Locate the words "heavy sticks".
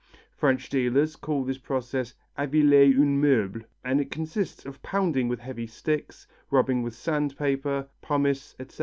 5.41-6.25